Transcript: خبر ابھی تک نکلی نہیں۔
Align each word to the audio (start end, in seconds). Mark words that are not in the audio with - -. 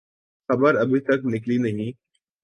خبر 0.49 0.73
ابھی 0.75 0.99
تک 0.99 1.19
نکلی 1.25 1.57
نہیں۔ 1.57 1.91